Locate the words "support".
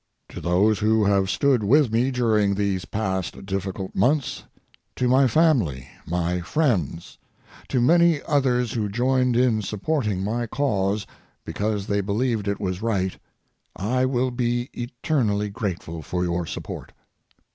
16.47-16.93